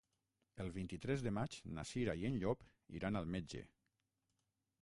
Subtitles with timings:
[0.63, 2.65] El vint-i-tres de maig na Cira i en Llop
[3.01, 3.63] iran al metge.